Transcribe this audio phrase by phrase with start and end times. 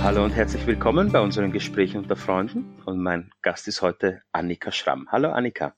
[0.00, 2.74] So, hallo und herzlich willkommen bei unseren Gesprächen unter Freunden.
[2.86, 5.06] Und mein Gast ist heute Annika Schramm.
[5.12, 5.74] Hallo Annika.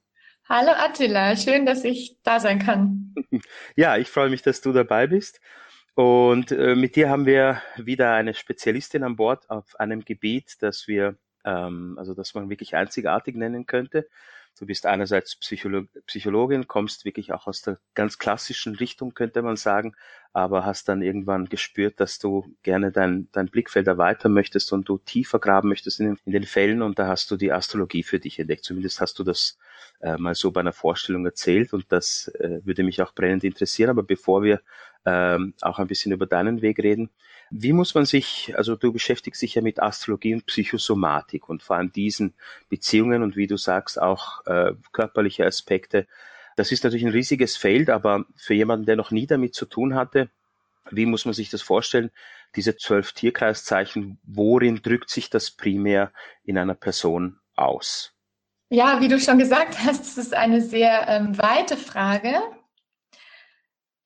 [0.49, 3.17] Hallo Attila, schön, dass ich da sein kann.
[3.75, 5.41] Ja, ich freue mich, dass du dabei bist.
[5.97, 10.87] Und äh, mit dir haben wir wieder eine Spezialistin an Bord auf einem Gebiet, das
[10.87, 14.09] wir, ähm, also das man wirklich einzigartig nennen könnte.
[14.59, 19.57] Du bist einerseits Psycholo Psychologin, kommst wirklich auch aus der ganz klassischen Richtung, könnte man
[19.57, 19.95] sagen,
[20.33, 24.99] aber hast dann irgendwann gespürt, dass du gerne dein, dein Blickfeld erweitern möchtest und du
[24.99, 28.21] tiefer graben möchtest in den, in den Fällen und da hast du die Astrologie für
[28.21, 28.65] dich entdeckt.
[28.65, 29.59] Zumindest hast du das
[30.01, 33.91] äh, mal so bei einer Vorstellung erzählt und das äh, würde mich auch brennend interessieren.
[33.91, 34.61] Aber bevor wir
[35.05, 37.11] ähm, auch ein bisschen über deinen Weg reden,
[37.51, 41.77] wie muss man sich, also du beschäftigst dich ja mit Astrologie und Psychosomatik und vor
[41.77, 42.35] allem diesen
[42.71, 46.07] Beziehungen und wie du sagst auch äh, körperliche Aspekte.
[46.57, 49.95] Das ist natürlich ein riesiges Feld, aber für jemanden, der noch nie damit zu tun
[49.95, 50.31] hatte,
[50.91, 52.11] wie muss man sich das vorstellen?
[52.57, 56.13] Diese zwölf Tierkreiszeichen, worin drückt sich das primär
[56.45, 58.15] in einer Person aus?
[58.71, 62.41] Ja, wie du schon gesagt hast, es ist eine sehr ähm, weite Frage.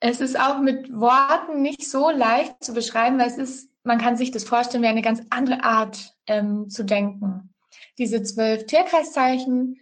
[0.00, 4.16] Es ist auch mit Worten nicht so leicht zu beschreiben, weil es ist, man kann
[4.16, 7.54] sich das vorstellen wie eine ganz andere Art ähm, zu denken.
[7.98, 9.80] Diese zwölf Tierkreiszeichen,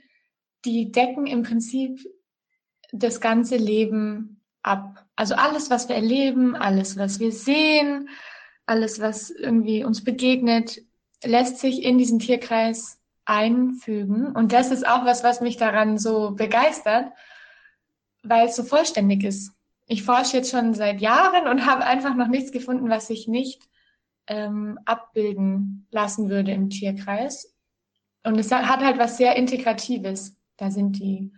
[0.65, 2.01] die decken im Prinzip
[2.93, 5.05] das ganze Leben ab.
[5.17, 8.09] Also alles, was wir erleben, alles, was wir sehen,
[8.67, 10.81] alles, was irgendwie uns begegnet,
[11.25, 14.27] lässt sich in diesen Tierkreis einfügen.
[14.33, 17.13] Und das ist auch was, was mich daran so begeistert,
[18.23, 19.55] weil es so vollständig ist
[19.87, 23.69] ich forsche jetzt schon seit Jahren und habe einfach noch nichts gefunden, was sich nicht
[24.27, 27.55] ähm, abbilden lassen würde im Tierkreis.
[28.23, 30.37] Und es hat halt was sehr Integratives.
[30.57, 31.33] Da sind die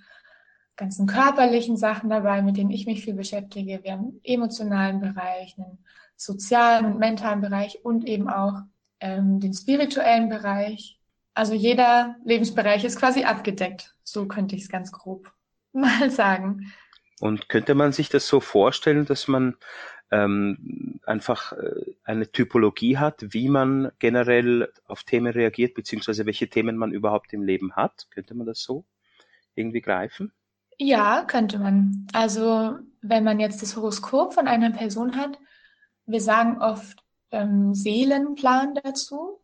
[0.76, 3.82] ganzen körperlichen Sachen dabei, mit denen ich mich viel beschäftige.
[3.82, 5.78] Wir haben einen emotionalen Bereich, einen
[6.16, 8.62] sozialen und mentalen Bereich und eben auch
[9.00, 11.00] ähm, den spirituellen Bereich.
[11.34, 13.94] Also jeder Lebensbereich ist quasi abgedeckt.
[14.04, 15.30] So könnte ich es ganz grob
[15.72, 16.72] mal sagen.
[17.20, 19.56] Und könnte man sich das so vorstellen, dass man
[20.10, 26.76] ähm, einfach äh, eine Typologie hat, wie man generell auf Themen reagiert, beziehungsweise welche Themen
[26.76, 28.06] man überhaupt im Leben hat?
[28.10, 28.84] Könnte man das so
[29.54, 30.32] irgendwie greifen?
[30.78, 32.06] Ja, könnte man.
[32.12, 35.38] Also wenn man jetzt das Horoskop von einer Person hat,
[36.04, 39.40] wir sagen oft ähm, Seelenplan dazu,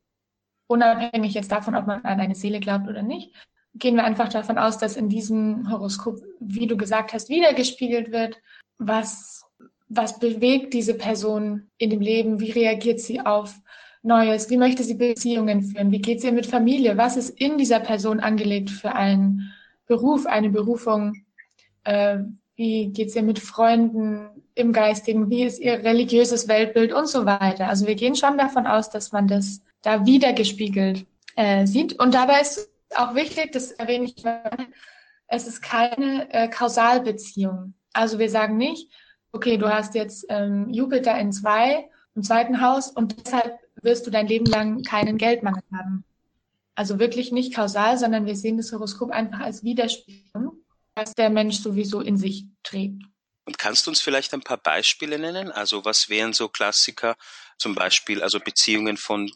[0.67, 3.35] unabhängig jetzt davon, ob man an eine Seele glaubt oder nicht
[3.75, 8.41] gehen wir einfach davon aus, dass in diesem Horoskop, wie du gesagt hast, wiedergespiegelt wird,
[8.79, 9.45] was,
[9.89, 13.55] was bewegt diese Person in dem Leben, wie reagiert sie auf
[14.03, 17.57] Neues, wie möchte sie Beziehungen führen, wie geht es ihr mit Familie, was ist in
[17.57, 19.53] dieser Person angelegt für einen
[19.87, 21.25] Beruf, eine Berufung,
[21.85, 22.19] äh,
[22.57, 27.25] wie geht es ihr mit Freunden im Geistigen, wie ist ihr religiöses Weltbild und so
[27.25, 27.69] weiter.
[27.69, 31.07] Also wir gehen schon davon aus, dass man das da wiedergespiegelt
[31.37, 31.99] äh, sieht.
[31.99, 34.17] Und dabei ist auch wichtig, das erwähne ich,
[35.29, 37.75] es ist keine äh, Kausalbeziehung.
[37.93, 38.91] Also wir sagen nicht,
[39.33, 44.11] okay, du hast jetzt ähm, Jupiter in zwei, im zweiten Haus und deshalb wirst du
[44.11, 46.05] dein Leben lang keinen Geldmangel haben.
[46.75, 50.57] Also wirklich nicht kausal, sondern wir sehen das Horoskop einfach als Widerspiegelung,
[50.95, 53.03] was der Mensch sowieso in sich trägt.
[53.45, 55.51] Und kannst du uns vielleicht ein paar Beispiele nennen?
[55.51, 57.17] Also was wären so Klassiker,
[57.59, 59.31] zum Beispiel also Beziehungen von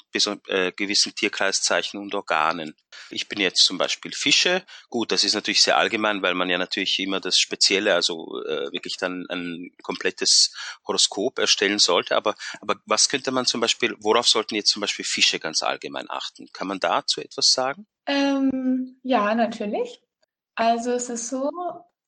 [0.46, 2.76] äh, gewissen Tierkreiszeichen und Organen?
[3.10, 4.64] Ich bin jetzt zum Beispiel Fische.
[4.88, 8.70] Gut, das ist natürlich sehr allgemein, weil man ja natürlich immer das Spezielle, also äh,
[8.72, 10.54] wirklich dann ein komplettes
[10.86, 12.16] Horoskop erstellen sollte.
[12.16, 16.08] Aber, aber was könnte man zum Beispiel, worauf sollten jetzt zum Beispiel Fische ganz allgemein
[16.10, 16.48] achten?
[16.52, 17.86] Kann man dazu etwas sagen?
[18.06, 20.00] Ähm, ja, natürlich.
[20.54, 21.50] Also es ist so,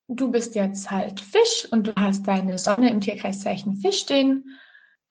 [0.09, 4.59] du bist jetzt halt Fisch und du hast deine Sonne im Tierkreiszeichen Fisch stehen.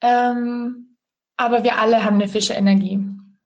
[0.02, 0.98] Ähm,
[1.38, 3.00] aber wir alle haben eine Fischeenergie.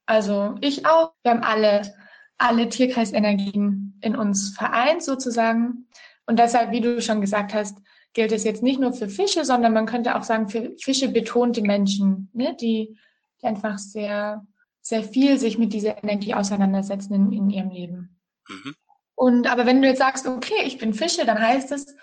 [0.06, 1.14] Also ich auch.
[1.24, 1.94] Wir haben alle,
[2.38, 5.88] alle Tierkreisenergien in uns vereint sozusagen.
[6.26, 7.78] Und deshalb, wie du schon gesagt hast,
[8.14, 11.62] gilt es jetzt nicht nur für Fische, sondern man könnte auch sagen für Fische betonte
[11.62, 12.98] Menschen, ne, die,
[13.42, 14.46] die einfach sehr,
[14.82, 18.20] sehr viel sich mit dieser Energie auseinandersetzen in, in ihrem Leben.
[18.48, 18.76] Mhm.
[19.22, 21.96] Und aber wenn du jetzt sagst, okay, ich bin Fische, dann heißt es,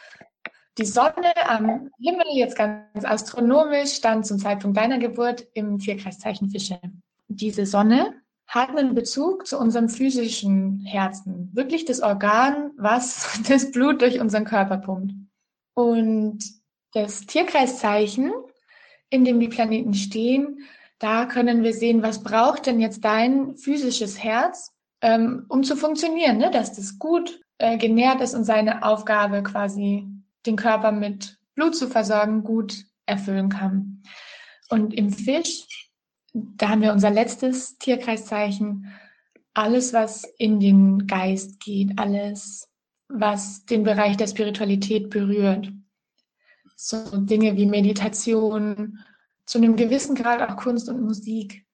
[0.79, 6.79] die Sonne am Himmel, jetzt ganz astronomisch, stand zum Zeitpunkt deiner Geburt im Tierkreiszeichen Fische.
[7.27, 8.15] Diese Sonne
[8.47, 11.51] hat einen Bezug zu unserem physischen Herzen.
[11.55, 15.13] Wirklich das Organ, was das Blut durch unseren Körper pumpt.
[15.75, 16.39] Und
[16.93, 18.33] das Tierkreiszeichen,
[19.11, 20.61] in dem die Planeten stehen,
[21.01, 26.39] da können wir sehen, was braucht denn jetzt dein physisches Herz, ähm, um zu funktionieren,
[26.39, 26.51] ne?
[26.51, 30.07] dass das gut äh, genährt ist und seine Aufgabe quasi
[30.47, 34.03] den Körper mit Blut zu versorgen gut erfüllen kann.
[34.71, 35.91] Und im Fisch,
[36.33, 38.93] da haben wir unser letztes Tierkreiszeichen.
[39.55, 42.69] Alles, was in den Geist geht, alles,
[43.09, 45.73] was den Bereich der Spiritualität berührt.
[46.77, 49.01] So Dinge wie Meditation,
[49.47, 51.65] zu einem gewissen Grad auch Kunst und Musik.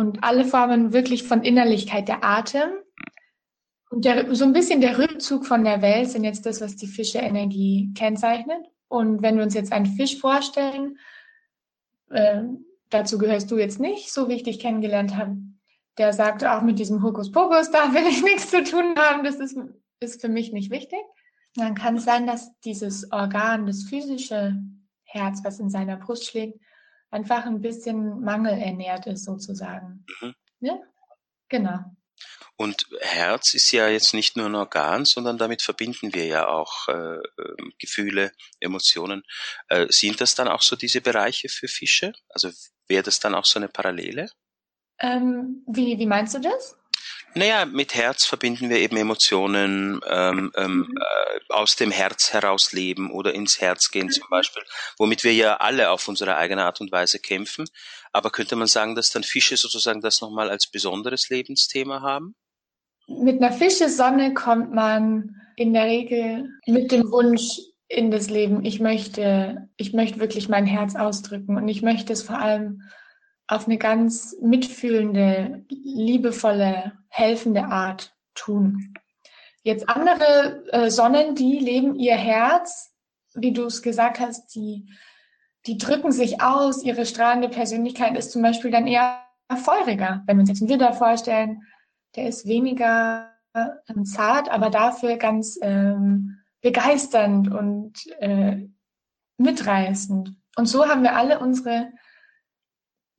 [0.00, 2.70] Und alle Formen wirklich von Innerlichkeit, der Atem
[3.90, 6.86] und der, so ein bisschen der Rückzug von der Welt sind jetzt das, was die
[6.86, 8.64] Fische-Energie kennzeichnet.
[8.88, 10.96] Und wenn wir uns jetzt einen Fisch vorstellen,
[12.08, 12.44] äh,
[12.88, 15.36] dazu gehörst du jetzt nicht, so wie ich dich kennengelernt habe,
[15.98, 19.58] der sagt, auch mit diesem Hokuspokus, da will ich nichts zu tun haben, das ist,
[20.00, 21.00] ist für mich nicht wichtig.
[21.56, 24.56] Dann kann es sein, dass dieses Organ, das physische
[25.04, 26.58] Herz, was in seiner Brust schlägt,
[27.10, 30.04] einfach ein bisschen mangelernährt ist sozusagen.
[30.20, 30.34] Mhm.
[30.60, 30.78] Ja?
[31.48, 31.78] Genau.
[32.56, 36.88] Und Herz ist ja jetzt nicht nur ein Organ, sondern damit verbinden wir ja auch
[36.88, 39.22] äh, ähm, Gefühle, Emotionen.
[39.68, 42.12] Äh, sind das dann auch so diese Bereiche für Fische?
[42.28, 42.50] Also
[42.86, 44.30] wäre das dann auch so eine Parallele?
[44.98, 46.76] Ähm, wie, wie meinst du das?
[47.34, 50.94] Naja, mit Herz verbinden wir eben Emotionen ähm, ähm, mhm.
[50.96, 54.10] äh, aus dem Herz heraus leben oder ins Herz gehen mhm.
[54.10, 54.62] zum Beispiel,
[54.98, 57.66] womit wir ja alle auf unsere eigene Art und Weise kämpfen.
[58.12, 62.34] Aber könnte man sagen, dass dann Fische sozusagen das nochmal als besonderes Lebensthema haben?
[63.06, 68.78] Mit einer Fischesonne kommt man in der Regel mit dem Wunsch in das Leben, ich
[68.78, 72.82] möchte, ich möchte wirklich mein Herz ausdrücken und ich möchte es vor allem
[73.48, 78.94] auf eine ganz mitfühlende, liebevolle, helfende Art tun.
[79.62, 82.92] Jetzt andere äh, Sonnen, die leben ihr Herz,
[83.34, 84.88] wie du es gesagt hast, die,
[85.66, 89.22] die drücken sich aus, ihre strahlende Persönlichkeit ist zum Beispiel dann eher
[89.62, 90.22] feuriger.
[90.26, 91.62] Wenn wir uns jetzt einen Widder vorstellen,
[92.16, 98.66] der ist weniger ähm, zart, aber dafür ganz ähm, begeisternd und äh,
[99.36, 100.34] mitreißend.
[100.56, 101.90] Und so haben wir alle unsere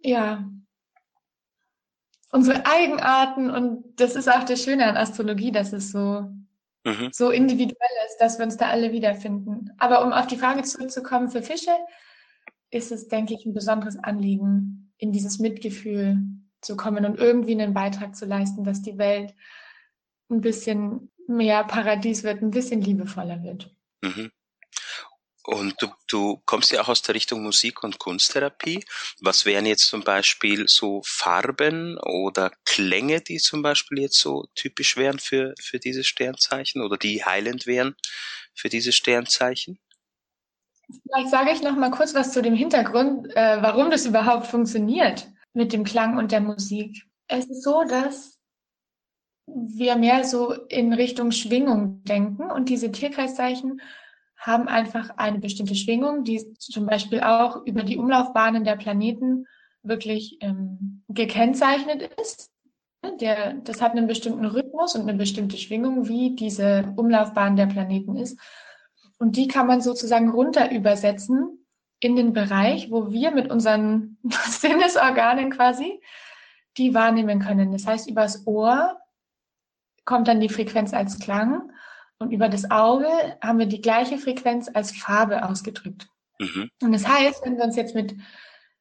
[0.04, 0.44] ja,
[2.32, 6.32] unsere Eigenarten und das ist auch das Schöne an Astrologie, dass es so,
[6.86, 7.10] mhm.
[7.12, 9.72] so individuell ist, dass wir uns da alle wiederfinden.
[9.78, 11.72] Aber um auf die Frage zurückzukommen, für Fische
[12.72, 16.20] ist es, denke ich, ein besonderes Anliegen, in dieses Mitgefühl
[16.62, 19.34] zu kommen und irgendwie einen Beitrag zu leisten, dass die Welt
[20.30, 23.76] ein bisschen mehr Paradies wird, ein bisschen liebevoller wird.
[24.02, 24.32] Mhm.
[25.44, 28.84] Und du, du kommst ja auch aus der Richtung Musik- und Kunsttherapie.
[29.22, 34.98] Was wären jetzt zum Beispiel so Farben oder Klänge, die zum Beispiel jetzt so typisch
[34.98, 37.96] wären für, für dieses Sternzeichen oder die heilend wären
[38.54, 39.80] für dieses Sternzeichen?
[41.04, 45.28] Vielleicht sage ich noch mal kurz was zu dem Hintergrund, äh, warum das überhaupt funktioniert
[45.54, 47.04] mit dem Klang und der Musik.
[47.28, 48.38] Es ist so, dass
[49.48, 53.82] wir mehr so in Richtung Schwingung denken und diese Tierkreiszeichen
[54.42, 59.46] haben einfach eine bestimmte Schwingung, die zum Beispiel auch über die Umlaufbahnen der Planeten
[59.84, 62.50] wirklich ähm, gekennzeichnet ist.
[63.20, 68.16] Der, das hat einen bestimmten Rhythmus und eine bestimmte Schwingung, wie diese Umlaufbahn der Planeten
[68.16, 68.40] ist.
[69.20, 71.66] Und die kann man sozusagen runter übersetzen
[72.00, 76.02] in den Bereich, wo wir mit unseren Sinnesorganen quasi
[76.78, 77.72] die wahrnehmen können.
[77.72, 78.98] Das heißt, übers Ohr
[80.04, 81.72] kommt dann die Frequenz als Klang
[82.22, 83.08] und über das Auge
[83.42, 86.08] haben wir die gleiche Frequenz als Farbe ausgedrückt.
[86.40, 86.70] Mhm.
[86.82, 88.16] Und das heißt, wenn wir uns jetzt mit,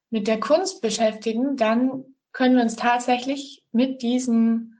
[0.09, 4.71] mit der Kunst beschäftigen, dann können wir uns tatsächlich mit diesen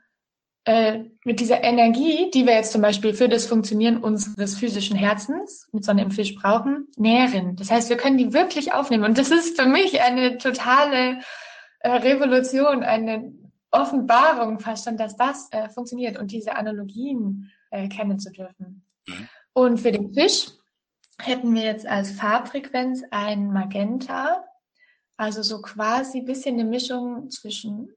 [0.65, 5.67] äh, mit dieser Energie, die wir jetzt zum Beispiel für das Funktionieren unseres physischen Herzens
[5.71, 7.55] mit Sonne im Fisch brauchen, nähren.
[7.55, 9.03] Das heißt, wir können die wirklich aufnehmen.
[9.03, 11.19] Und das ist für mich eine totale
[11.79, 13.33] äh, Revolution, eine
[13.71, 18.85] Offenbarung fast schon, dass das äh, funktioniert und diese Analogien äh, kennen zu dürfen.
[19.07, 19.29] Mhm.
[19.53, 20.47] Und für den Fisch
[21.19, 24.45] hätten wir jetzt als Farbfrequenz ein Magenta,
[25.17, 27.93] also so quasi ein bisschen eine Mischung zwischen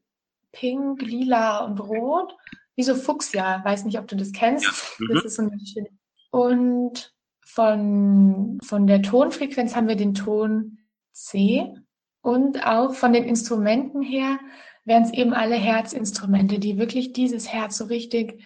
[0.53, 2.37] Pink, Lila und Rot,
[2.77, 3.65] wie so Fuchsia.
[3.65, 4.65] Weiß nicht, ob du das kennst.
[4.65, 4.73] Ja.
[4.99, 5.15] Mhm.
[5.15, 5.89] Das ist so eine schöne.
[6.31, 7.15] Und
[7.45, 10.79] von, von der Tonfrequenz haben wir den Ton
[11.13, 11.73] C.
[12.21, 14.39] Und auch von den Instrumenten her
[14.85, 18.43] wären es eben alle Herzinstrumente, die wirklich dieses Herz so richtig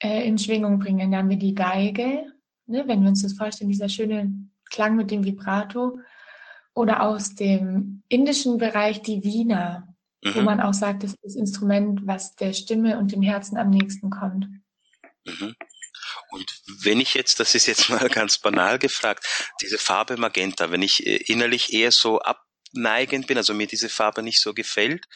[0.00, 1.10] äh, in Schwingung bringen.
[1.10, 2.32] Dann haben wir die Geige,
[2.66, 4.32] ne, wenn wir uns das vorstellen, dieser schöne
[4.70, 5.98] Klang mit dem Vibrato.
[6.72, 9.88] Oder aus dem indischen Bereich die Wiener,
[10.22, 10.34] mhm.
[10.34, 13.70] wo man auch sagt, das ist das Instrument, was der Stimme und dem Herzen am
[13.70, 14.46] nächsten kommt.
[15.24, 15.54] Mhm.
[16.30, 20.82] Und wenn ich jetzt, das ist jetzt mal ganz banal gefragt, diese Farbe Magenta, wenn
[20.82, 25.06] ich äh, innerlich eher so abneigend bin, also mir diese Farbe nicht so gefällt,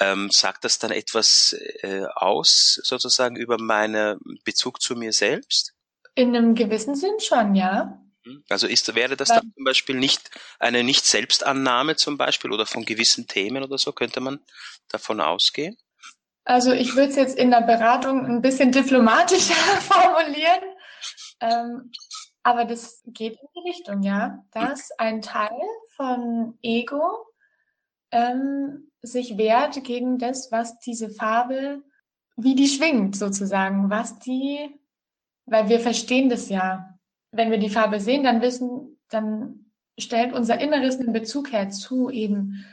[0.00, 5.74] ähm, sagt das dann etwas äh, aus, sozusagen, über meinen Bezug zu mir selbst?
[6.14, 8.00] In einem gewissen Sinn schon, ja.
[8.24, 8.44] Mhm.
[8.48, 13.26] Also ist, wäre das dann zum Beispiel nicht eine Nicht-Selbstannahme zum Beispiel oder von gewissen
[13.26, 13.92] Themen oder so?
[13.92, 14.40] Könnte man
[14.88, 15.76] davon ausgehen?
[16.44, 20.62] Also ich würde es jetzt in der Beratung ein bisschen diplomatischer formulieren.
[21.40, 21.92] Ähm,
[22.42, 25.60] aber das geht in die Richtung, ja, dass ein Teil
[25.96, 27.29] von Ego
[28.12, 31.82] ähm, sich wehrt gegen das, was diese Farbe,
[32.36, 34.58] wie die schwingt sozusagen, was die,
[35.46, 36.98] weil wir verstehen das ja.
[37.32, 39.66] Wenn wir die Farbe sehen, dann wissen, dann
[39.98, 42.64] stellt unser Inneres einen Bezug her zu eben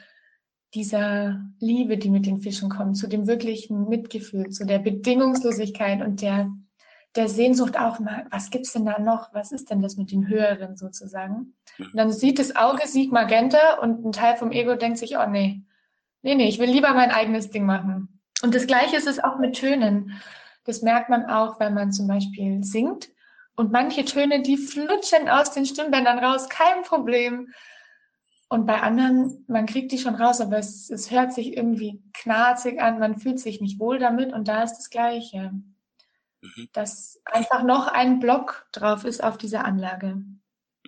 [0.74, 6.22] dieser Liebe, die mit den Fischen kommt, zu dem wirklichen Mitgefühl, zu der Bedingungslosigkeit und
[6.22, 6.51] der
[7.15, 9.33] der Sehnsucht auch mal, was gibt's denn da noch?
[9.33, 11.55] Was ist denn das mit dem Höheren sozusagen?
[11.79, 15.27] Und dann sieht das Auge, sieht Magenta und ein Teil vom Ego denkt sich, oh
[15.27, 15.61] nee,
[16.21, 18.21] nee, nee, ich will lieber mein eigenes Ding machen.
[18.43, 20.21] Und das Gleiche ist es auch mit Tönen.
[20.65, 23.09] Das merkt man auch, wenn man zum Beispiel singt.
[23.55, 27.51] Und manche Töne, die flutschen aus den Stimmbändern raus, kein Problem.
[28.49, 32.79] Und bei anderen, man kriegt die schon raus, aber es, es hört sich irgendwie knarzig
[32.79, 35.51] an, man fühlt sich nicht wohl damit und da ist das Gleiche.
[36.56, 36.70] Mhm.
[36.74, 40.24] Dass einfach noch ein Block drauf ist auf dieser Anlage.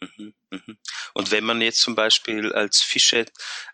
[0.01, 0.77] Mhm, mhm.
[1.13, 3.25] Und wenn man jetzt zum Beispiel als Fische,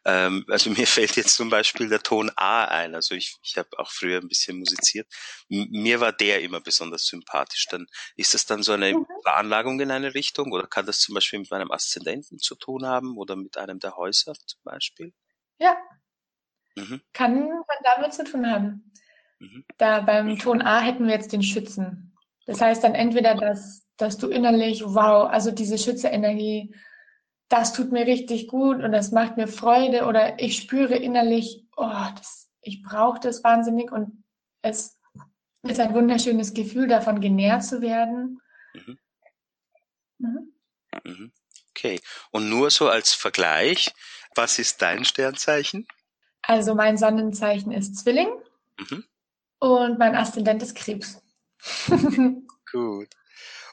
[0.06, 3.70] ähm, also mir fällt jetzt zum Beispiel der Ton A ein, also ich, ich habe
[3.78, 5.08] auch früher ein bisschen musiziert,
[5.50, 7.68] M mir war der immer besonders sympathisch.
[7.70, 8.96] Dann ist das dann so eine.
[9.24, 13.18] Veranlagung in eine Richtung oder kann das zum Beispiel mit meinem Aszendenten zu tun haben
[13.18, 15.14] oder mit einem der Häuser zum Beispiel?
[15.58, 15.76] Ja,
[16.76, 17.02] mhm.
[17.14, 18.92] kann, kann damit zu tun haben.
[19.40, 19.66] Mhm.
[19.78, 22.16] Da beim Ton A hätten wir jetzt den Schützen.
[22.46, 26.76] Das heißt dann entweder, dass, dass du innerlich, wow, also diese Schützerenergie,
[27.50, 31.90] das tut mir richtig gut und das macht mir Freude oder ich spüre innerlich, oh,
[32.16, 34.24] das, ich brauche das wahnsinnig und
[34.62, 34.98] es
[35.64, 38.42] ist ein wunderschönes Gefühl, davon genährt zu werden.
[38.74, 39.00] Mhm.
[40.18, 40.54] Mhm.
[41.04, 41.32] mhm.
[41.72, 42.00] Okay,
[42.32, 43.94] und nur so als Vergleich,
[44.34, 45.86] was ist dein Sternzeichen?
[46.42, 48.30] Also mein Sonnenzeichen ist Zwilling.
[48.78, 49.04] Mhm.
[49.66, 51.20] Und mein Aszendent ist Krebs.
[52.72, 53.08] Gut.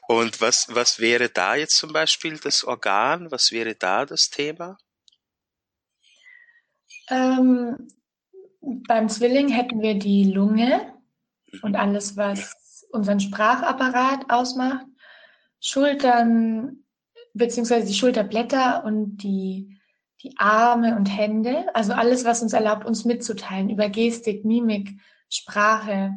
[0.07, 3.29] Und was, was wäre da jetzt zum Beispiel das Organ?
[3.29, 4.77] Was wäre da das Thema?
[7.11, 7.87] Ähm,
[8.61, 10.93] beim Zwilling hätten wir die Lunge
[11.51, 11.59] mhm.
[11.61, 14.87] und alles, was unseren Sprachapparat ausmacht.
[15.59, 16.85] Schultern,
[17.35, 19.79] beziehungsweise die Schulterblätter und die,
[20.23, 21.67] die Arme und Hände.
[21.75, 24.89] Also alles, was uns erlaubt, uns mitzuteilen über Gestik, Mimik,
[25.35, 26.13] Sprache,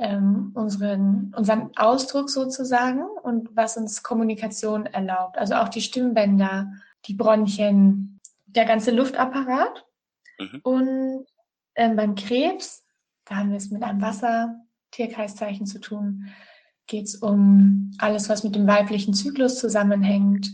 [0.00, 5.36] ähm, unseren, unseren Ausdruck sozusagen und was uns Kommunikation erlaubt.
[5.36, 6.72] Also auch die Stimmbänder,
[7.06, 9.86] die Bronchien, der ganze Luftapparat.
[10.38, 10.60] Mhm.
[10.62, 11.26] Und
[11.74, 12.82] ähm, beim Krebs,
[13.26, 16.28] da haben wir es mit einem Wasser-Tierkreiszeichen zu tun,
[16.86, 20.50] geht es um alles, was mit dem weiblichen Zyklus zusammenhängt,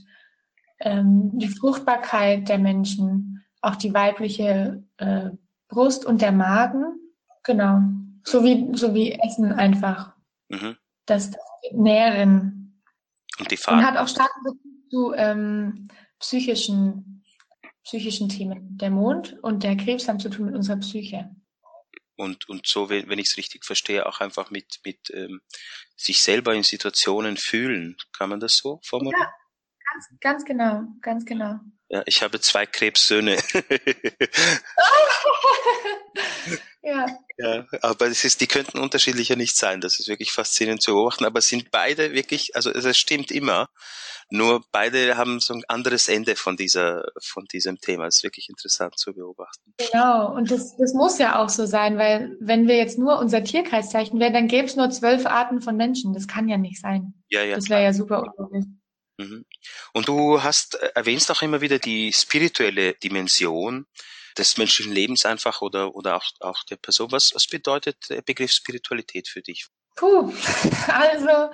[0.80, 5.30] ähm, die Fruchtbarkeit der Menschen, auch die weibliche äh,
[5.68, 7.00] Brust und der Magen
[7.46, 7.80] Genau.
[8.24, 10.12] So wie, so wie Essen einfach.
[10.48, 10.76] Mhm.
[11.06, 11.40] Das, das
[11.72, 12.82] Nähren.
[13.38, 13.80] Und die Farbe.
[13.80, 15.88] Und hat auch starken Bezug zu ähm,
[16.18, 17.24] psychischen,
[17.84, 18.76] psychischen Themen.
[18.78, 21.30] Der Mond und der Krebs haben zu tun mit unserer Psyche.
[22.16, 25.40] Und, und so, wenn, wenn ich es richtig verstehe, auch einfach mit, mit ähm,
[25.96, 27.96] sich selber in Situationen fühlen.
[28.16, 29.20] Kann man das so formulieren?
[29.20, 29.32] Ja,
[29.92, 31.60] ganz, ganz genau, ganz genau.
[31.88, 33.36] Ja, ich habe zwei Krebssöhne.
[36.82, 37.06] ja.
[37.38, 37.66] ja.
[37.82, 39.80] Aber es ist, die könnten unterschiedlicher nicht sein.
[39.80, 41.24] Das ist wirklich faszinierend zu beobachten.
[41.24, 43.68] Aber sind beide wirklich, also es stimmt immer.
[44.28, 48.06] Nur beide haben so ein anderes Ende von dieser, von diesem Thema.
[48.06, 49.72] Es ist wirklich interessant zu beobachten.
[49.76, 50.34] Genau.
[50.34, 54.18] Und das, das muss ja auch so sein, weil wenn wir jetzt nur unser Tierkreiszeichen
[54.18, 56.14] wären, dann gäbe es nur zwölf Arten von Menschen.
[56.14, 57.14] Das kann ja nicht sein.
[57.28, 57.54] Ja, ja.
[57.54, 58.64] Das wäre ja super unlogisch.
[59.18, 59.46] Mhm.
[59.92, 63.86] Und du hast äh, erwähnst auch immer wieder die spirituelle Dimension
[64.36, 67.10] des menschlichen Lebens einfach oder, oder auch, auch der Person.
[67.12, 69.66] Was, was bedeutet der Begriff Spiritualität für dich?
[69.96, 70.32] Puh,
[70.88, 71.50] also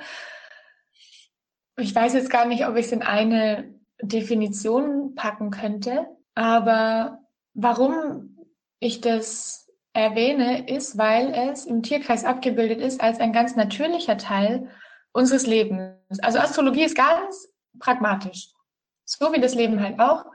[1.79, 7.19] ich weiß jetzt gar nicht, ob ich es in eine Definition packen könnte, aber
[7.55, 8.37] warum
[8.81, 14.71] ich das erwähne, ist, weil es im Tierkreis abgebildet ist als ein ganz natürlicher Teil
[15.13, 16.19] unseres Lebens.
[16.21, 18.49] Also Astrologie ist ganz pragmatisch.
[19.05, 20.27] So wie das Leben halt auch.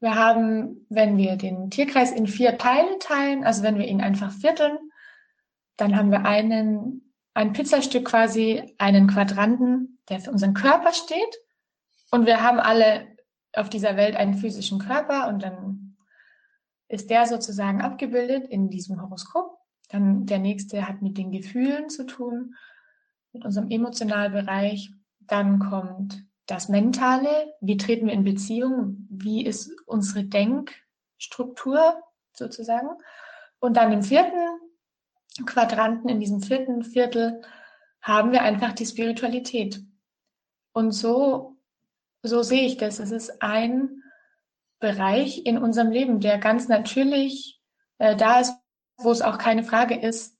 [0.00, 4.32] Wir haben, wenn wir den Tierkreis in vier Teile teilen, also wenn wir ihn einfach
[4.32, 4.78] vierteln,
[5.76, 11.38] dann haben wir einen, ein Pizzastück quasi, einen Quadranten, der für unseren Körper steht.
[12.10, 13.06] Und wir haben alle
[13.54, 15.96] auf dieser Welt einen physischen Körper und dann
[16.88, 19.58] ist der sozusagen abgebildet in diesem Horoskop.
[19.88, 22.54] Dann der nächste hat mit den Gefühlen zu tun,
[23.32, 24.90] mit unserem Emotionalbereich.
[25.20, 32.02] Dann kommt das Mentale, wie treten wir in Beziehung, wie ist unsere Denkstruktur
[32.32, 32.88] sozusagen.
[33.60, 34.58] Und dann im vierten
[35.46, 37.42] Quadranten, in diesem vierten Viertel,
[38.02, 39.80] haben wir einfach die Spiritualität.
[40.72, 41.56] Und so,
[42.22, 42.98] so sehe ich das.
[42.98, 44.02] Es ist ein
[44.80, 47.60] Bereich in unserem Leben, der ganz natürlich
[47.98, 48.54] äh, da ist,
[48.96, 50.36] wo es auch keine Frage ist,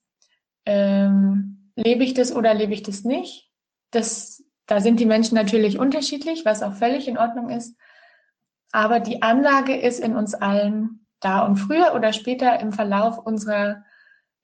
[0.67, 3.51] ähm, lebe ich das oder lebe ich das nicht.
[3.91, 7.77] Das, da sind die Menschen natürlich unterschiedlich, was auch völlig in Ordnung ist.
[8.71, 11.45] Aber die Anlage ist in uns allen da.
[11.45, 13.85] Und früher oder später im Verlauf unserer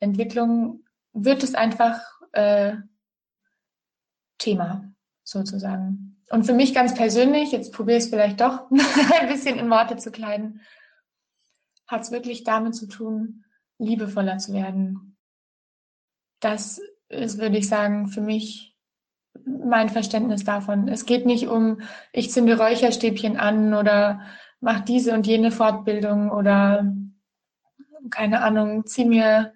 [0.00, 2.00] Entwicklung wird es einfach
[2.32, 2.74] äh,
[4.38, 4.92] Thema
[5.22, 6.20] sozusagen.
[6.30, 8.68] Und für mich ganz persönlich, jetzt probiere ich es vielleicht doch
[9.20, 10.60] ein bisschen in Worte zu kleiden,
[11.86, 13.44] hat es wirklich damit zu tun,
[13.78, 15.16] liebevoller zu werden.
[16.40, 16.80] Das
[17.10, 18.75] ist, würde ich sagen, für mich
[19.44, 20.88] mein Verständnis davon.
[20.88, 21.80] Es geht nicht um,
[22.12, 24.20] ich zünde Räucherstäbchen an oder
[24.60, 26.92] mache diese und jene Fortbildung oder
[28.10, 29.52] keine Ahnung, zieh mir,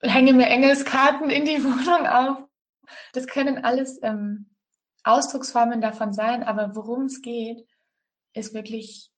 [0.00, 2.38] hänge mir Engelskarten in die Wohnung auf.
[3.12, 4.50] Das können alles ähm,
[5.04, 7.66] Ausdrucksformen davon sein, aber worum es geht,
[8.32, 9.10] ist wirklich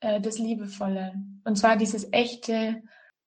[0.00, 1.14] äh, das Liebevolle.
[1.44, 2.82] Und zwar dieses echte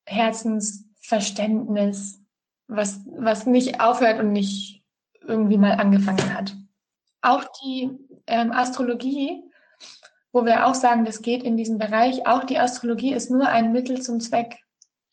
[0.06, 2.22] Herzensverständnis,
[2.68, 4.81] was, was nicht aufhört und nicht
[5.22, 6.56] irgendwie mal angefangen hat.
[7.22, 7.92] Auch die
[8.28, 9.44] ähm, Astrologie,
[10.32, 13.72] wo wir auch sagen, das geht in diesem Bereich, auch die Astrologie ist nur ein
[13.72, 14.58] Mittel zum Zweck.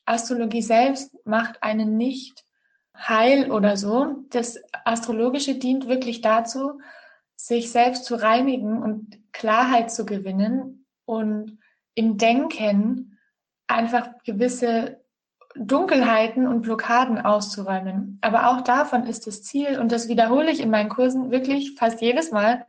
[0.04, 2.44] Astrologie selbst macht einen nicht
[2.96, 4.24] heil oder so.
[4.30, 6.80] Das Astrologische dient wirklich dazu,
[7.36, 11.58] sich selbst zu reinigen und Klarheit zu gewinnen und
[11.94, 13.18] im Denken
[13.66, 14.97] einfach gewisse
[15.56, 18.18] Dunkelheiten und Blockaden auszuräumen.
[18.20, 22.00] Aber auch davon ist das Ziel, und das wiederhole ich in meinen Kursen wirklich fast
[22.00, 22.66] jedes Mal,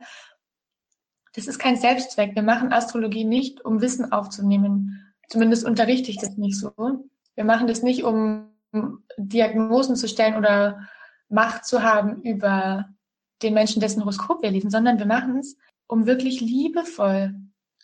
[1.34, 2.34] das ist kein Selbstzweck.
[2.34, 5.12] Wir machen Astrologie nicht, um Wissen aufzunehmen.
[5.28, 6.72] Zumindest unterrichte ich das nicht so.
[7.34, 8.48] Wir machen das nicht, um
[9.16, 10.88] Diagnosen zu stellen oder
[11.28, 12.88] Macht zu haben über
[13.42, 17.34] den Menschen, dessen Horoskop wir lesen, sondern wir machen es, um wirklich liebevoll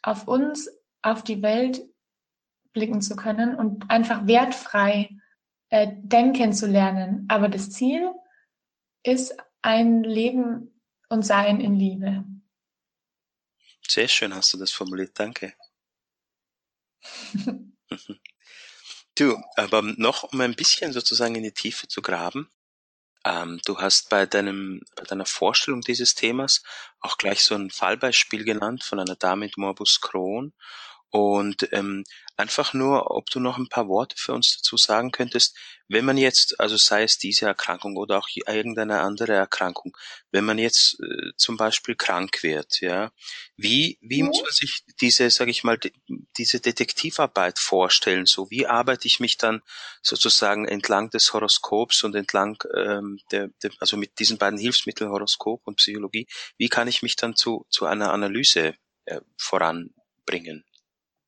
[0.03, 0.68] auf uns,
[1.03, 1.83] auf die Welt
[2.77, 5.09] blicken zu können und einfach wertfrei
[5.71, 7.25] äh, denken zu lernen.
[7.29, 8.12] Aber das Ziel
[9.03, 12.25] ist ein Leben und Sein in Liebe.
[13.89, 15.55] Sehr schön hast du das formuliert, danke.
[19.17, 22.51] du, aber noch um ein bisschen sozusagen in die Tiefe zu graben,
[23.25, 26.62] ähm, du hast bei deinem, bei deiner Vorstellung dieses Themas
[27.01, 30.53] auch gleich so ein Fallbeispiel genannt von einer Dame mit Morbus Crohn
[31.11, 32.05] und ähm,
[32.37, 35.57] einfach nur, ob du noch ein paar Worte für uns dazu sagen könntest,
[35.88, 39.97] wenn man jetzt, also sei es diese Erkrankung oder auch irgendeine andere Erkrankung,
[40.33, 43.12] wenn man jetzt äh, zum Beispiel krank wird, ja,
[43.57, 44.29] wie, wie mhm.
[44.29, 45.79] muss man sich diese, sage ich mal,
[46.37, 48.27] diese Detektivarbeit vorstellen?
[48.27, 49.62] So, wie arbeite ich mich dann
[50.03, 55.62] sozusagen entlang des Horoskops und entlang ähm, der, der, also mit diesen beiden Hilfsmitteln Horoskop
[55.64, 56.27] und Psychologie,
[56.59, 58.75] wie kann ich mich dann zu, zu einer Analyse
[59.07, 60.65] äh, voranbringen?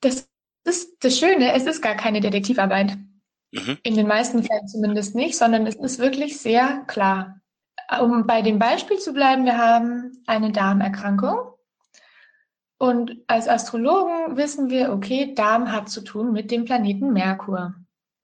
[0.01, 0.29] Das
[0.65, 2.97] ist das Schöne, es ist gar keine Detektivarbeit.
[3.53, 3.79] Mhm.
[3.83, 7.41] In den meisten Fällen zumindest nicht, sondern es ist wirklich sehr klar.
[8.01, 11.39] Um bei dem Beispiel zu bleiben, wir haben eine Darmerkrankung.
[12.79, 17.75] Und als Astrologen wissen wir, okay, Darm hat zu tun mit dem Planeten Merkur.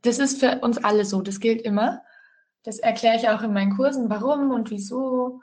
[0.03, 2.03] Das ist für uns alle so, das gilt immer.
[2.63, 5.41] Das erkläre ich auch in meinen Kursen, warum und wieso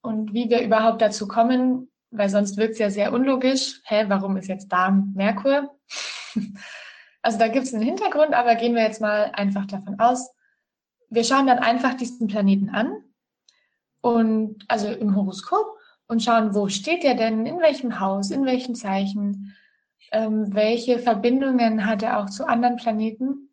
[0.00, 3.80] und wie wir überhaupt dazu kommen, weil sonst wirkt es ja sehr unlogisch.
[3.84, 5.76] Hä, warum ist jetzt Darm Merkur?
[7.26, 10.30] Also da gibt es einen Hintergrund, aber gehen wir jetzt mal einfach davon aus.
[11.08, 13.02] Wir schauen dann einfach diesen Planeten an
[14.02, 18.74] und also im Horoskop und schauen, wo steht er denn, in welchem Haus, in welchen
[18.74, 19.56] Zeichen,
[20.12, 23.48] ähm, welche Verbindungen hat er auch zu anderen Planeten.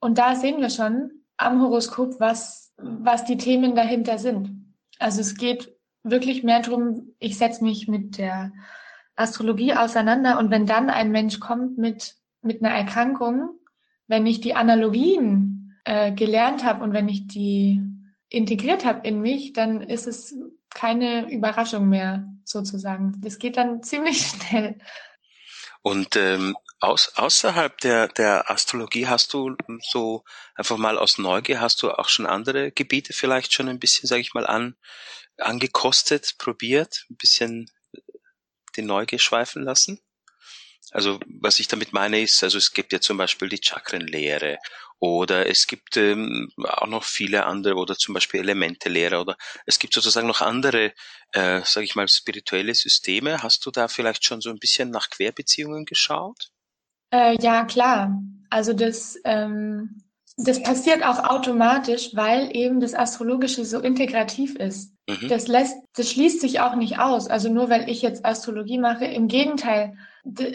[0.00, 4.74] Und da sehen wir schon am Horoskop, was, was die Themen dahinter sind.
[4.98, 5.77] Also es geht
[6.10, 8.52] wirklich mehr darum, ich setze mich mit der
[9.16, 13.50] Astrologie auseinander und wenn dann ein Mensch kommt mit, mit einer Erkrankung,
[14.06, 17.82] wenn ich die Analogien äh, gelernt habe und wenn ich die
[18.28, 20.36] integriert habe in mich, dann ist es
[20.70, 23.20] keine Überraschung mehr sozusagen.
[23.22, 24.78] Das geht dann ziemlich schnell.
[25.82, 31.82] Und ähm, aus, außerhalb der, der Astrologie hast du so einfach mal aus Neugier, hast
[31.82, 34.76] du auch schon andere Gebiete vielleicht schon ein bisschen, sage ich mal, an,
[35.38, 37.70] angekostet, probiert, ein bisschen
[38.76, 40.00] die Neugier schweifen lassen?
[40.90, 44.58] Also was ich damit meine ist, also es gibt ja zum Beispiel die Chakrenlehre
[45.00, 49.36] oder es gibt ähm, auch noch viele andere oder zum Beispiel Elementelehre oder
[49.66, 50.94] es gibt sozusagen noch andere,
[51.32, 53.42] äh, sage ich mal, spirituelle Systeme.
[53.42, 56.50] Hast du da vielleicht schon so ein bisschen nach Querbeziehungen geschaut?
[57.10, 58.22] Äh, ja, klar.
[58.50, 60.02] Also das, ähm,
[60.36, 64.94] das passiert auch automatisch, weil eben das Astrologische so integrativ ist.
[65.08, 65.28] Mhm.
[65.28, 67.28] Das lässt, das schließt sich auch nicht aus.
[67.28, 69.96] Also nur weil ich jetzt Astrologie mache, im Gegenteil,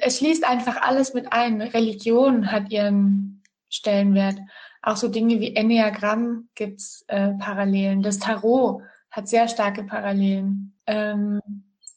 [0.02, 1.62] es schließt einfach alles mit ein.
[1.62, 4.38] Religion hat ihren Stellenwert.
[4.82, 8.04] Auch so Dinge wie Enneagramm gibt's äh, Parallelen.
[8.04, 10.76] Das Tarot hat sehr starke Parallelen.
[10.86, 11.42] Ähm,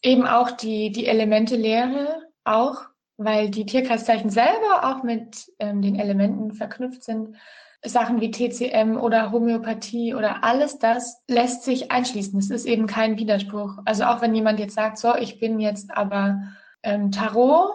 [0.02, 2.86] eben auch die, die Elemente-Lehre auch,
[3.16, 7.36] weil die Tierkreiszeichen selber auch mit ähm, den Elementen verknüpft sind.
[7.84, 12.38] Sachen wie TCM oder Homöopathie oder alles das lässt sich einschließen.
[12.38, 13.78] Es ist eben kein Widerspruch.
[13.84, 16.42] Also auch wenn jemand jetzt sagt, so, ich bin jetzt aber
[16.82, 17.70] ähm, Tarot,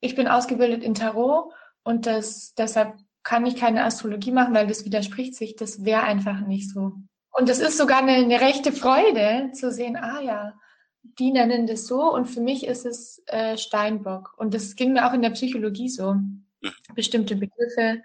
[0.00, 1.52] ich bin ausgebildet in Tarot
[1.84, 5.56] und das, deshalb kann ich keine Astrologie machen, weil das widerspricht sich.
[5.56, 6.92] Das wäre einfach nicht so.
[7.30, 10.54] Und es ist sogar eine, eine, rechte Freude zu sehen, ah ja,
[11.02, 14.34] die nennen das so und für mich ist es äh, Steinbock.
[14.36, 16.16] Und das ging mir auch in der Psychologie so.
[16.94, 18.02] Bestimmte Begriffe,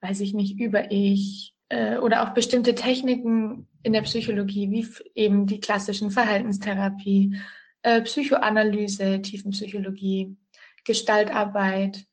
[0.00, 5.46] weiß ich nicht, über ich äh, oder auch bestimmte Techniken in der Psychologie, wie eben
[5.46, 7.36] die klassischen Verhaltenstherapie,
[7.82, 10.36] äh, Psychoanalyse, Tiefenpsychologie,
[10.84, 12.06] Gestaltarbeit,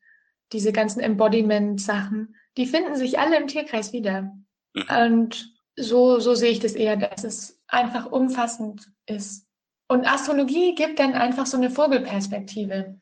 [0.52, 4.36] diese ganzen Embodiment-Sachen, die finden sich alle im Tierkreis wieder.
[4.90, 9.48] Und so, so sehe ich das eher, dass es einfach umfassend ist.
[9.90, 12.96] Und Astrologie gibt dann einfach so eine Vogelperspektive.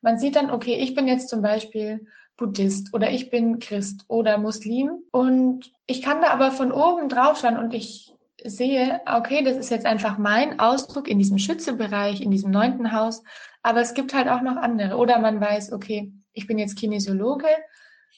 [0.00, 2.04] Man sieht dann, okay, ich bin jetzt zum Beispiel
[2.36, 7.38] Buddhist oder ich bin Christ oder Muslim und ich kann da aber von oben drauf
[7.38, 8.12] schauen und ich
[8.44, 13.22] sehe, okay, das ist jetzt einfach mein Ausdruck in diesem Schützebereich, in diesem neunten Haus,
[13.62, 14.96] aber es gibt halt auch noch andere.
[14.96, 17.46] Oder man weiß, okay, ich bin jetzt Kinesiologe,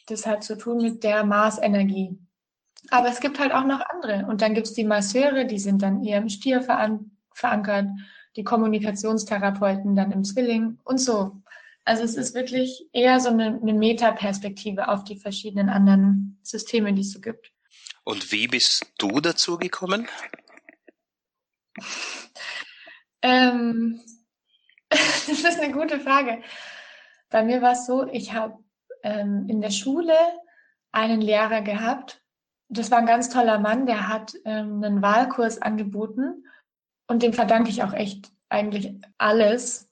[0.07, 2.19] das hat zu tun mit der Marsenergie.
[2.89, 4.25] Aber es gibt halt auch noch andere.
[4.27, 6.63] Und dann gibt es die Masseure, die sind dann eher im Stier
[7.35, 7.89] verankert,
[8.37, 11.43] die Kommunikationstherapeuten dann im Zwilling und so.
[11.85, 17.03] Also es ist wirklich eher so eine, eine Metaperspektive auf die verschiedenen anderen Systeme, die
[17.03, 17.53] es so gibt.
[18.05, 20.09] Und wie bist du dazu gekommen?
[23.21, 24.01] Ähm,
[24.89, 26.43] das ist eine gute Frage.
[27.31, 28.59] Bei mir war es so, ich habe
[29.03, 30.17] ähm, in der Schule
[30.93, 32.23] einen Lehrer gehabt.
[32.69, 36.45] Das war ein ganz toller Mann, der hat ähm, einen Wahlkurs angeboten
[37.07, 39.89] und dem verdanke ich auch echt eigentlich alles.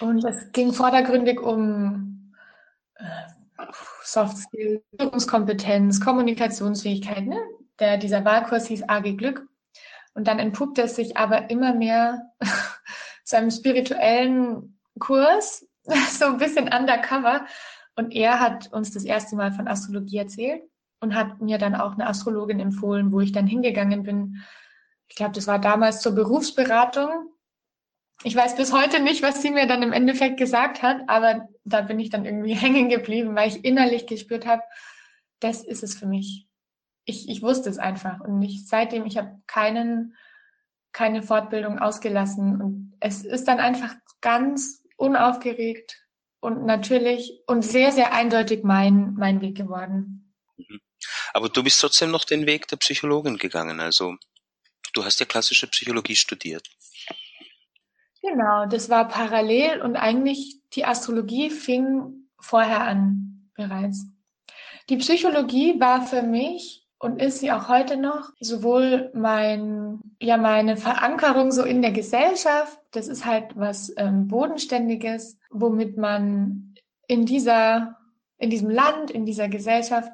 [0.00, 2.34] Und es ging vordergründig um
[2.94, 3.04] äh,
[4.02, 7.26] Soft Skills, Führungskompetenz, Kommunikationsfähigkeit.
[7.26, 7.38] Ne?
[7.78, 9.46] Der, dieser Wahlkurs hieß AG Glück.
[10.14, 12.32] Und dann entpuppte es sich aber immer mehr
[13.24, 15.66] zu einem spirituellen Kurs,
[16.10, 17.46] so ein bisschen undercover.
[17.96, 20.62] Und er hat uns das erste Mal von Astrologie erzählt
[21.00, 24.42] und hat mir dann auch eine Astrologin empfohlen, wo ich dann hingegangen bin.
[25.08, 27.32] Ich glaube, das war damals zur Berufsberatung.
[28.24, 31.82] Ich weiß bis heute nicht, was sie mir dann im Endeffekt gesagt hat, aber da
[31.82, 34.62] bin ich dann irgendwie hängen geblieben, weil ich innerlich gespürt habe,
[35.40, 36.46] das ist es für mich.
[37.04, 40.14] Ich, ich wusste es einfach und ich, seitdem, ich habe keinen,
[40.92, 46.04] keine Fortbildung ausgelassen und es ist dann einfach ganz unaufgeregt
[46.40, 50.34] und natürlich und sehr, sehr eindeutig mein, mein Weg geworden.
[50.56, 50.80] Mhm.
[51.32, 53.80] Aber du bist trotzdem noch den Weg der Psychologin gegangen.
[53.80, 54.16] Also
[54.98, 56.68] du hast ja klassische Psychologie studiert.
[58.20, 64.06] Genau, das war parallel und eigentlich die Astrologie fing vorher an bereits.
[64.88, 70.76] Die Psychologie war für mich und ist sie auch heute noch sowohl mein ja meine
[70.76, 76.74] Verankerung so in der Gesellschaft das ist halt was ähm, bodenständiges womit man
[77.06, 77.98] in dieser
[78.38, 80.10] in diesem Land in dieser Gesellschaft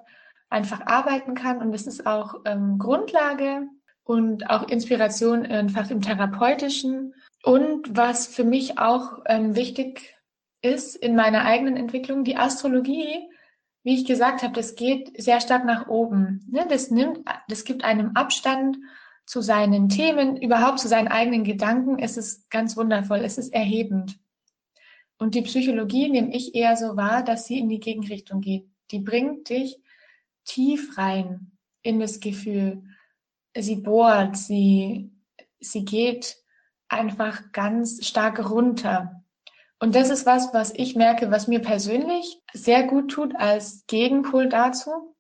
[0.51, 3.67] einfach arbeiten kann und es ist auch ähm, Grundlage
[4.05, 10.15] und auch Inspiration einfach im therapeutischen und was für mich auch ähm, wichtig
[10.63, 13.29] ist in meiner eigenen Entwicklung die Astrologie
[13.85, 16.45] wie ich gesagt habe, das geht sehr stark nach oben.
[16.51, 16.67] Ne?
[16.69, 18.79] Das nimmt, das gibt einem Abstand
[19.27, 21.99] zu seinen Themen, überhaupt zu seinen eigenen Gedanken.
[21.99, 23.19] Es ist ganz wundervoll.
[23.19, 24.19] Es ist erhebend.
[25.19, 28.67] Und die Psychologie nehme ich eher so wahr, dass sie in die Gegenrichtung geht.
[28.91, 29.79] Die bringt dich
[30.45, 32.83] tief rein in das Gefühl.
[33.57, 35.13] Sie bohrt, sie,
[35.61, 36.37] sie geht
[36.89, 39.23] einfach ganz stark runter.
[39.79, 44.49] Und das ist was, was ich merke, was mir persönlich sehr gut tut als Gegenpol
[44.49, 45.15] dazu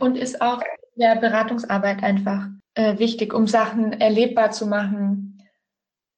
[0.00, 0.62] und ist auch
[0.96, 5.42] der Beratungsarbeit einfach äh, wichtig, um Sachen erlebbar zu machen,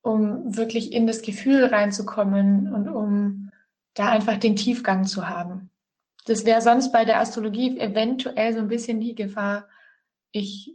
[0.02, 3.50] um wirklich in das Gefühl reinzukommen und um
[3.94, 5.70] da einfach den Tiefgang zu haben.
[6.26, 9.68] Das wäre sonst bei der Astrologie eventuell so ein bisschen die Gefahr,
[10.32, 10.74] ich,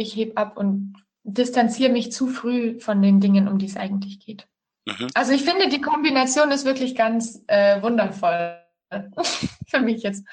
[0.00, 4.18] ich heb ab und distanziere mich zu früh von den Dingen, um die es eigentlich
[4.20, 4.46] geht.
[4.86, 5.08] Mhm.
[5.14, 8.58] Also ich finde, die Kombination ist wirklich ganz äh, wundervoll
[9.68, 10.24] für mich jetzt.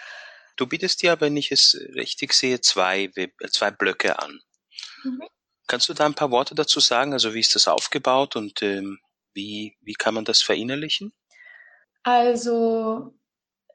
[0.56, 3.12] Du bietest dir, wenn ich es richtig sehe, zwei,
[3.52, 4.40] zwei Blöcke an.
[5.04, 5.22] Mhm.
[5.68, 7.14] Kannst du da ein paar Worte dazu sagen?
[7.14, 9.00] Also wie ist das aufgebaut und ähm,
[9.34, 11.14] wie, wie kann man das verinnerlichen?
[12.04, 13.17] Also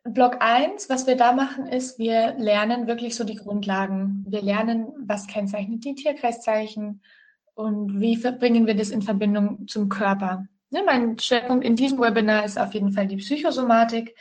[0.04, 4.24] Block 1, was wir da machen, ist, wir lernen wirklich so die Grundlagen.
[4.28, 7.02] Wir lernen, was kennzeichnet die Tierkreiszeichen
[7.54, 10.46] und wie bringen wir das in Verbindung zum Körper.
[10.70, 14.16] Ne, mein Schwerpunkt in diesem Webinar ist auf jeden Fall die Psychosomatik.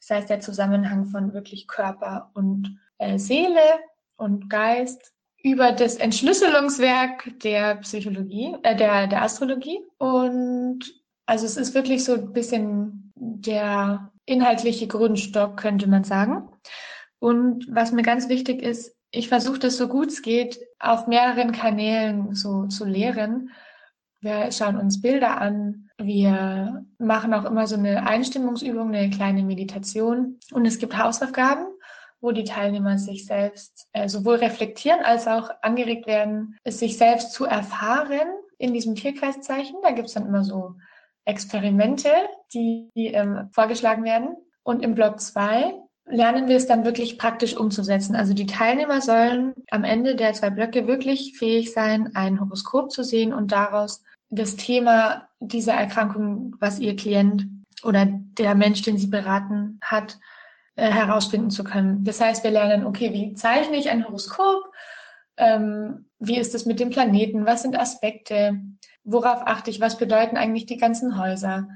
[0.00, 3.80] Das heißt, der Zusammenhang von wirklich Körper und äh, Seele
[4.16, 9.80] und Geist über das Entschlüsselungswerk der Psychologie, äh, der, der Astrologie.
[9.98, 10.80] Und
[11.24, 16.48] also es ist wirklich so ein bisschen der inhaltliche Grundstock, könnte man sagen.
[17.18, 21.52] Und was mir ganz wichtig ist, ich versuche das so gut es geht auf mehreren
[21.52, 23.50] Kanälen so zu lehren.
[24.20, 30.38] Wir schauen uns Bilder an, wir machen auch immer so eine Einstimmungsübung, eine kleine Meditation.
[30.52, 31.66] Und es gibt Hausaufgaben,
[32.20, 37.32] wo die Teilnehmer sich selbst äh, sowohl reflektieren als auch angeregt werden, es sich selbst
[37.32, 39.76] zu erfahren in diesem Tierkreiszeichen.
[39.82, 40.76] Da gibt es dann immer so
[41.24, 42.08] Experimente,
[42.52, 44.36] die, ähm, vorgeschlagen werden.
[44.62, 45.74] Und im Block 2
[46.06, 48.16] lernen wir es dann wirklich praktisch umzusetzen.
[48.16, 53.04] Also die Teilnehmer sollen am Ende der zwei Blöcke wirklich fähig sein, ein Horoskop zu
[53.04, 57.46] sehen und daraus das Thema dieser Erkrankung, was Ihr Klient
[57.82, 60.18] oder der Mensch, den Sie beraten hat,
[60.74, 62.04] äh, herausfinden zu können.
[62.04, 64.72] Das heißt, wir lernen, okay, wie zeichne ich ein Horoskop?
[65.36, 67.46] Ähm, wie ist es mit dem Planeten?
[67.46, 68.58] Was sind Aspekte?
[69.04, 69.80] Worauf achte ich?
[69.80, 71.68] Was bedeuten eigentlich die ganzen Häuser?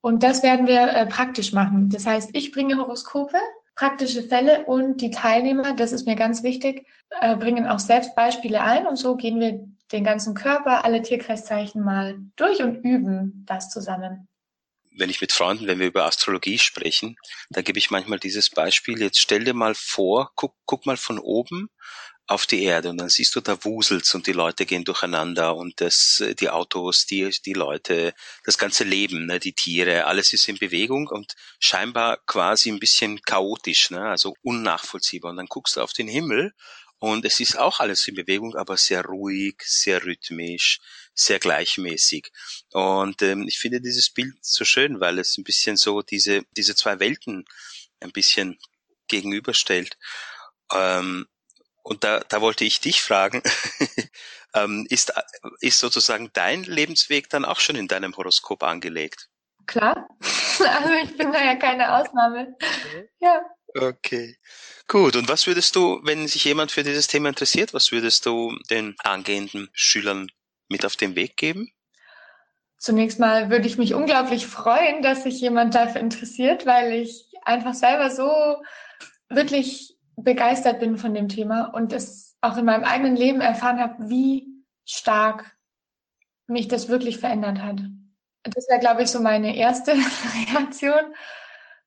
[0.00, 1.88] Und das werden wir äh, praktisch machen.
[1.90, 3.38] Das heißt, ich bringe Horoskope,
[3.74, 6.86] praktische Fälle und die Teilnehmer, das ist mir ganz wichtig,
[7.20, 11.82] äh, bringen auch selbst Beispiele ein und so gehen wir den ganzen Körper, alle Tierkreiszeichen
[11.82, 14.28] mal durch und üben das zusammen.
[14.94, 17.16] Wenn ich mit Freunden, wenn wir über Astrologie sprechen,
[17.48, 19.00] da gebe ich manchmal dieses Beispiel.
[19.00, 21.70] Jetzt stell dir mal vor, guck, guck mal von oben
[22.26, 25.80] auf die Erde und dann siehst du, da wuselt's und die Leute gehen durcheinander und
[25.80, 30.56] das, die Autos, die, die Leute, das ganze Leben, ne, die Tiere, alles ist in
[30.56, 35.30] Bewegung und scheinbar quasi ein bisschen chaotisch, ne, also unnachvollziehbar.
[35.30, 36.52] Und dann guckst du auf den Himmel
[37.02, 40.78] und es ist auch alles in Bewegung, aber sehr ruhig, sehr rhythmisch,
[41.14, 42.30] sehr gleichmäßig.
[42.70, 46.76] Und ähm, ich finde dieses Bild so schön, weil es ein bisschen so diese, diese
[46.76, 47.44] zwei Welten
[47.98, 48.56] ein bisschen
[49.08, 49.98] gegenüberstellt.
[50.72, 51.26] Ähm,
[51.82, 53.42] und da, da wollte ich dich fragen,
[54.54, 55.12] ähm, ist,
[55.60, 59.28] ist sozusagen dein Lebensweg dann auch schon in deinem Horoskop angelegt?
[59.66, 62.56] Klar, also ich bin da ja keine Ausnahme.
[63.20, 63.42] Ja.
[63.74, 64.36] Okay.
[64.86, 65.16] Gut.
[65.16, 68.94] Und was würdest du, wenn sich jemand für dieses Thema interessiert, was würdest du den
[69.02, 70.28] angehenden Schülern
[70.68, 71.72] mit auf den Weg geben?
[72.76, 77.74] Zunächst mal würde ich mich unglaublich freuen, dass sich jemand dafür interessiert, weil ich einfach
[77.74, 78.60] selber so
[79.28, 84.10] wirklich begeistert bin von dem Thema und es auch in meinem eigenen Leben erfahren habe,
[84.10, 84.48] wie
[84.84, 85.56] stark
[86.46, 87.80] mich das wirklich verändert hat.
[88.42, 89.92] Das wäre, glaube ich, so meine erste
[90.52, 91.14] Reaktion.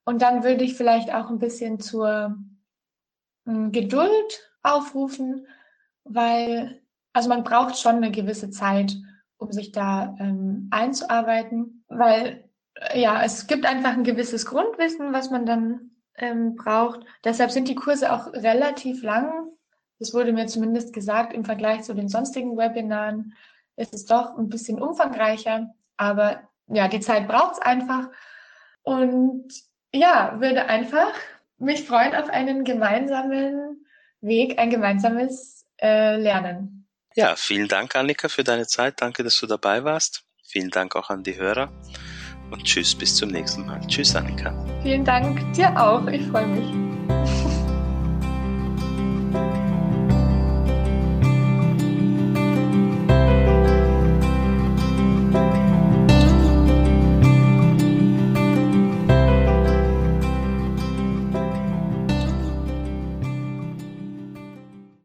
[0.06, 2.38] Und dann würde ich vielleicht auch ein bisschen zur
[3.46, 5.48] hm, Geduld aufrufen,
[6.04, 6.82] weil,
[7.14, 8.96] also man braucht schon eine gewisse Zeit,
[9.38, 12.50] um sich da ähm, einzuarbeiten, weil
[12.94, 17.02] ja, es gibt einfach ein gewisses Grundwissen, was man dann ähm, braucht.
[17.24, 19.50] Deshalb sind die Kurse auch relativ lang.
[20.00, 23.34] Das wurde mir zumindest gesagt im Vergleich zu den sonstigen Webinaren.
[23.76, 28.10] ist Es doch ein bisschen umfangreicher, aber ja, die Zeit braucht es einfach.
[28.84, 29.48] Und
[29.94, 31.14] ja, würde einfach
[31.58, 33.86] mich freuen auf einen gemeinsamen
[34.22, 36.88] Weg, ein gemeinsames äh, Lernen.
[37.16, 39.02] Ja, vielen Dank, Annika, für deine Zeit.
[39.02, 40.26] Danke, dass du dabei warst.
[40.44, 41.72] Vielen Dank auch an die Hörer.
[42.52, 43.82] Und tschüss, bis zum nächsten Mal.
[43.88, 44.54] Tschüss, Annika.
[44.84, 46.06] Vielen Dank dir auch.
[46.08, 46.85] Ich freue mich.